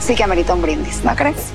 sí 0.00 0.14
que 0.14 0.24
amerita 0.24 0.54
un 0.54 0.62
brindis, 0.62 1.04
¿no 1.04 1.14
crees? 1.14 1.52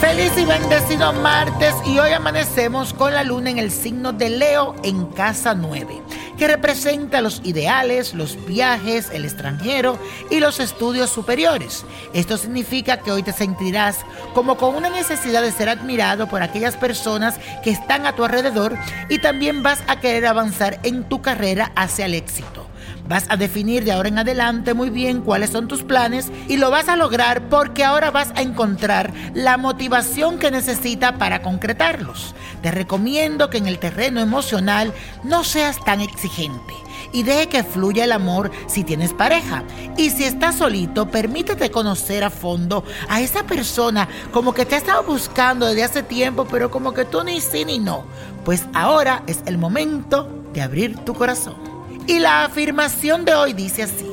Feliz 0.00 0.32
y 0.38 0.44
bendecido 0.44 1.12
martes 1.12 1.74
y 1.84 1.98
hoy 1.98 2.12
amanecemos 2.12 2.94
con 2.94 3.12
la 3.12 3.22
luna 3.24 3.50
en 3.50 3.58
el 3.58 3.70
signo 3.70 4.12
de 4.12 4.30
Leo 4.30 4.74
en 4.82 5.06
casa 5.06 5.54
9, 5.54 6.00
que 6.36 6.48
representa 6.48 7.20
los 7.20 7.40
ideales, 7.44 8.14
los 8.14 8.44
viajes, 8.46 9.10
el 9.12 9.24
extranjero 9.24 9.98
y 10.30 10.40
los 10.40 10.60
estudios 10.60 11.10
superiores. 11.10 11.84
Esto 12.12 12.36
significa 12.36 12.98
que 12.98 13.12
hoy 13.12 13.22
te 13.22 13.32
sentirás 13.32 13.98
como 14.34 14.56
con 14.56 14.74
una 14.74 14.90
necesidad 14.90 15.42
de 15.42 15.52
ser 15.52 15.68
admirado 15.68 16.28
por 16.28 16.42
aquellas 16.42 16.76
personas 16.76 17.38
que 17.62 17.70
están 17.70 18.06
a 18.06 18.14
tu 18.14 18.24
alrededor 18.24 18.76
y 19.08 19.18
también 19.18 19.62
vas 19.62 19.82
a 19.88 20.00
querer 20.00 20.26
avanzar 20.26 20.80
en 20.82 21.04
tu 21.04 21.22
carrera 21.22 21.72
hacia 21.74 22.06
el 22.06 22.14
éxito. 22.14 22.65
Vas 23.08 23.26
a 23.28 23.36
definir 23.36 23.84
de 23.84 23.92
ahora 23.92 24.08
en 24.08 24.18
adelante 24.18 24.74
muy 24.74 24.90
bien 24.90 25.20
cuáles 25.20 25.50
son 25.50 25.68
tus 25.68 25.82
planes 25.82 26.30
y 26.48 26.56
lo 26.56 26.70
vas 26.70 26.88
a 26.88 26.96
lograr 26.96 27.48
porque 27.48 27.84
ahora 27.84 28.10
vas 28.10 28.32
a 28.34 28.42
encontrar 28.42 29.12
la 29.34 29.56
motivación 29.56 30.38
que 30.38 30.50
necesitas 30.50 31.12
para 31.12 31.42
concretarlos. 31.42 32.34
Te 32.62 32.70
recomiendo 32.70 33.48
que 33.48 33.58
en 33.58 33.66
el 33.66 33.78
terreno 33.78 34.20
emocional 34.20 34.92
no 35.22 35.44
seas 35.44 35.82
tan 35.84 36.00
exigente 36.00 36.74
y 37.12 37.22
deje 37.22 37.48
que 37.48 37.64
fluya 37.64 38.04
el 38.04 38.12
amor 38.12 38.50
si 38.66 38.82
tienes 38.82 39.12
pareja. 39.12 39.62
Y 39.96 40.10
si 40.10 40.24
estás 40.24 40.56
solito, 40.56 41.08
permítete 41.10 41.70
conocer 41.70 42.24
a 42.24 42.30
fondo 42.30 42.84
a 43.08 43.20
esa 43.20 43.44
persona 43.44 44.08
como 44.32 44.52
que 44.52 44.64
te 44.66 44.74
ha 44.74 44.78
estado 44.78 45.02
buscando 45.04 45.66
desde 45.66 45.84
hace 45.84 46.02
tiempo, 46.02 46.46
pero 46.50 46.70
como 46.70 46.92
que 46.92 47.04
tú 47.04 47.22
ni 47.22 47.40
sí 47.40 47.64
ni 47.64 47.78
no. 47.78 48.04
Pues 48.44 48.66
ahora 48.74 49.22
es 49.26 49.42
el 49.46 49.58
momento 49.58 50.28
de 50.52 50.62
abrir 50.62 50.96
tu 51.04 51.14
corazón. 51.14 51.75
Y 52.08 52.20
la 52.20 52.44
afirmación 52.44 53.24
de 53.24 53.34
hoy 53.34 53.52
dice 53.52 53.82
así, 53.82 54.06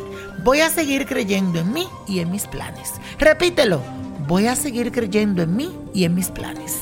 voy 0.44 0.62
a 0.62 0.70
seguir 0.70 1.06
creyendo 1.06 1.60
en 1.60 1.72
mí 1.72 1.88
y 2.08 2.20
en 2.20 2.32
mis 2.32 2.48
planes. 2.48 2.94
Repítelo, 3.20 3.82
voy 4.28 4.48
a 4.48 4.56
seguir 4.56 4.92
creyendo 4.92 5.44
en 5.44 5.56
mí 5.56 5.72
y 5.94 6.06
en 6.06 6.16
mis 6.16 6.30
planes. 6.30 6.80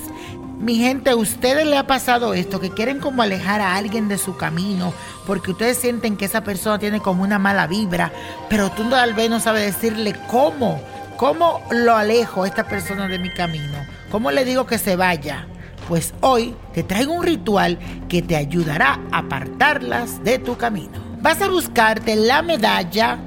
Mi 0.58 0.76
gente, 0.76 1.10
¿a 1.10 1.18
ustedes 1.18 1.68
le 1.68 1.78
ha 1.78 1.86
pasado 1.86 2.34
esto? 2.34 2.62
Que 2.62 2.70
quieren 2.70 3.00
como 3.00 3.24
alejar 3.24 3.60
a 3.60 3.76
alguien 3.76 4.08
de 4.08 4.18
su 4.18 4.38
camino 4.38 4.94
porque 5.28 5.52
ustedes 5.52 5.78
sienten 5.78 6.16
que 6.16 6.26
esa 6.26 6.46
persona 6.46 6.80
tiene 6.80 7.02
como 7.02 7.24
una 7.24 7.40
mala 7.40 7.68
vibra, 7.68 8.14
pero 8.48 8.72
tú 8.72 8.90
tal 8.90 9.14
vez 9.14 9.30
no 9.30 9.42
sabes 9.42 9.66
decirle 9.66 10.16
cómo, 10.30 10.82
cómo 11.18 11.62
lo 11.72 11.96
alejo 11.96 12.44
a 12.44 12.48
esta 12.48 12.64
persona 12.64 13.10
de 13.10 13.20
mi 13.20 13.34
camino, 13.34 13.86
cómo 14.10 14.32
le 14.32 14.46
digo 14.46 14.66
que 14.66 14.78
se 14.78 14.96
vaya. 14.96 15.46
Pues 15.90 16.14
hoy 16.22 16.56
te 16.74 16.84
traigo 16.84 17.12
un 17.12 17.24
ritual 17.24 17.78
que 18.08 18.22
te 18.22 18.38
ayudará 18.38 19.00
a 19.12 19.18
apartarlas 19.18 20.24
de 20.24 20.40
tu 20.40 20.56
camino. 20.56 21.01
Vas 21.22 21.40
a 21.40 21.50
buscarte 21.50 22.16
la 22.16 22.42
medalla 22.42 23.20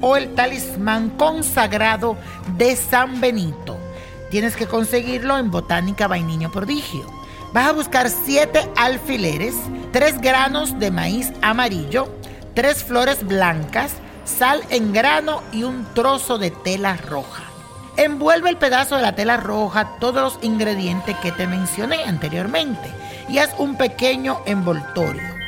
o 0.00 0.16
el 0.16 0.36
talismán 0.36 1.10
consagrado 1.10 2.16
de 2.56 2.76
San 2.76 3.20
Benito. 3.20 3.76
Tienes 4.30 4.54
que 4.54 4.68
conseguirlo 4.68 5.36
en 5.36 5.50
Botánica 5.50 6.06
Vainiño 6.06 6.52
Prodigio. 6.52 7.04
Vas 7.52 7.66
a 7.66 7.72
buscar 7.72 8.08
siete 8.08 8.70
alfileres, 8.76 9.56
tres 9.92 10.20
granos 10.20 10.78
de 10.78 10.92
maíz 10.92 11.32
amarillo, 11.42 12.08
tres 12.54 12.84
flores 12.84 13.26
blancas, 13.26 13.94
sal 14.24 14.62
en 14.70 14.92
grano 14.92 15.42
y 15.52 15.64
un 15.64 15.84
trozo 15.92 16.38
de 16.38 16.52
tela 16.52 16.96
roja. 16.98 17.42
Envuelve 17.96 18.48
el 18.48 18.58
pedazo 18.58 18.94
de 18.94 19.02
la 19.02 19.16
tela 19.16 19.38
roja, 19.38 19.96
todos 19.98 20.22
los 20.22 20.44
ingredientes 20.44 21.16
que 21.16 21.32
te 21.32 21.48
mencioné 21.48 22.04
anteriormente 22.04 22.88
y 23.28 23.38
haz 23.38 23.50
un 23.58 23.76
pequeño 23.76 24.38
envoltorio. 24.46 25.39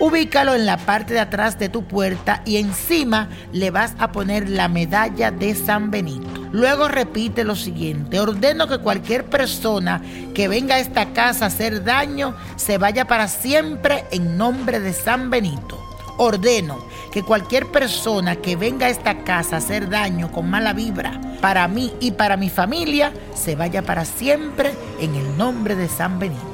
Ubícalo 0.00 0.54
en 0.54 0.64
la 0.64 0.78
parte 0.78 1.12
de 1.12 1.20
atrás 1.20 1.58
de 1.58 1.68
tu 1.68 1.84
puerta 1.84 2.40
y 2.46 2.56
encima 2.56 3.28
le 3.52 3.70
vas 3.70 3.94
a 3.98 4.12
poner 4.12 4.48
la 4.48 4.66
medalla 4.66 5.30
de 5.30 5.54
San 5.54 5.90
Benito. 5.90 6.26
Luego 6.52 6.88
repite 6.88 7.44
lo 7.44 7.54
siguiente, 7.54 8.18
ordeno 8.18 8.66
que 8.66 8.78
cualquier 8.78 9.26
persona 9.26 10.00
que 10.34 10.48
venga 10.48 10.76
a 10.76 10.78
esta 10.78 11.12
casa 11.12 11.44
a 11.44 11.48
hacer 11.48 11.84
daño 11.84 12.34
se 12.56 12.78
vaya 12.78 13.06
para 13.06 13.28
siempre 13.28 14.06
en 14.10 14.38
nombre 14.38 14.80
de 14.80 14.94
San 14.94 15.28
Benito. 15.28 15.78
Ordeno 16.16 16.78
que 17.12 17.22
cualquier 17.22 17.66
persona 17.66 18.36
que 18.36 18.56
venga 18.56 18.86
a 18.86 18.90
esta 18.90 19.22
casa 19.22 19.56
a 19.56 19.58
hacer 19.58 19.90
daño 19.90 20.32
con 20.32 20.48
mala 20.48 20.72
vibra 20.72 21.20
para 21.42 21.68
mí 21.68 21.92
y 22.00 22.12
para 22.12 22.38
mi 22.38 22.48
familia 22.48 23.12
se 23.34 23.54
vaya 23.54 23.82
para 23.82 24.06
siempre 24.06 24.72
en 24.98 25.14
el 25.14 25.36
nombre 25.36 25.76
de 25.76 25.88
San 25.88 26.18
Benito. 26.18 26.49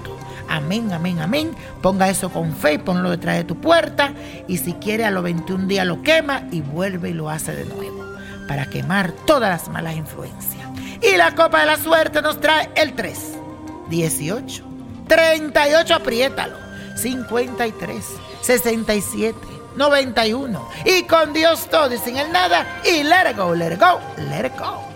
Amén, 0.49 0.93
amén, 0.93 1.21
amén. 1.21 1.55
Ponga 1.83 2.09
eso 2.09 2.31
con 2.31 2.55
fe 2.55 2.75
y 2.75 2.79
ponlo 2.79 3.11
detrás 3.11 3.37
de 3.37 3.45
tu 3.45 3.57
puerta. 3.61 4.12
Y 4.49 4.59
si 4.59 4.75
quiere 4.75 5.05
a 5.05 5.11
los 5.11 5.23
21 5.23 5.67
días 5.67 5.87
lo 5.87 6.03
quema 6.03 6.45
y 6.51 6.61
vuelve 6.61 7.11
y 7.11 7.15
lo 7.15 7.31
hace 7.31 7.55
de 7.55 7.65
nuevo. 7.65 8.05
Para 8.49 8.67
quemar 8.67 9.12
todas 9.27 9.51
las 9.51 9.69
malas 9.69 9.97
influencias. 9.97 10.69
Y 11.03 11.17
la 11.17 11.34
copa 11.34 11.61
de 11.61 11.67
la 11.67 11.77
suerte 11.77 12.23
nos 12.23 12.41
trae 12.41 12.71
el 12.75 12.95
3, 12.95 13.39
18, 13.91 14.65
38, 15.09 15.95
apriétalo, 15.95 16.57
53, 16.97 18.04
67, 18.41 19.39
91. 19.77 20.69
Y 20.84 21.03
con 21.04 21.33
Dios 21.33 21.69
todo 21.69 21.93
y 21.95 21.98
sin 21.98 22.16
el 22.16 22.33
nada. 22.33 22.66
Y 22.84 23.03
let 23.03 23.31
it 23.31 23.37
go, 23.37 23.54
let 23.54 23.78
go, 23.78 24.01
let 24.31 24.51
go. 24.59 24.96